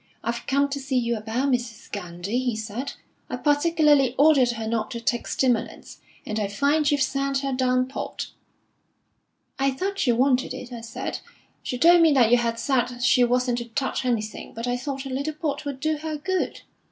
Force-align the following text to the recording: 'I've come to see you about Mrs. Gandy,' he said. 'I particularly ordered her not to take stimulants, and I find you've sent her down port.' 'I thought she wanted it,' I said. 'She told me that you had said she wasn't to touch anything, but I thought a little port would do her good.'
'I've 0.23 0.47
come 0.47 0.67
to 0.69 0.79
see 0.79 0.97
you 0.97 1.15
about 1.15 1.49
Mrs. 1.49 1.91
Gandy,' 1.91 2.39
he 2.39 2.55
said. 2.55 2.93
'I 3.29 3.35
particularly 3.35 4.15
ordered 4.17 4.49
her 4.53 4.67
not 4.67 4.89
to 4.89 4.99
take 4.99 5.27
stimulants, 5.27 5.99
and 6.25 6.39
I 6.39 6.47
find 6.47 6.89
you've 6.89 7.03
sent 7.03 7.41
her 7.41 7.53
down 7.53 7.85
port.' 7.87 8.31
'I 9.59 9.69
thought 9.73 9.99
she 9.99 10.11
wanted 10.11 10.55
it,' 10.55 10.73
I 10.73 10.81
said. 10.81 11.19
'She 11.61 11.77
told 11.77 12.01
me 12.01 12.11
that 12.13 12.31
you 12.31 12.37
had 12.37 12.57
said 12.57 13.03
she 13.03 13.23
wasn't 13.23 13.59
to 13.59 13.65
touch 13.65 14.03
anything, 14.03 14.55
but 14.55 14.65
I 14.65 14.75
thought 14.75 15.05
a 15.05 15.09
little 15.09 15.35
port 15.35 15.65
would 15.65 15.79
do 15.79 15.97
her 15.99 16.17
good.' 16.17 16.61